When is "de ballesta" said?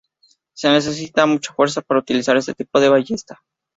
2.79-3.39